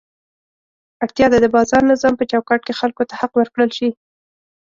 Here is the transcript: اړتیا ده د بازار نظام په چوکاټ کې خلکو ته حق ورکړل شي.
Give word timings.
اړتیا 1.03 1.27
ده 1.31 1.37
د 1.41 1.47
بازار 1.55 1.81
نظام 1.91 2.13
په 2.17 2.25
چوکاټ 2.31 2.61
کې 2.67 2.73
خلکو 2.79 3.03
ته 3.09 3.13
حق 3.21 3.31
ورکړل 3.35 3.69
شي. 3.77 3.89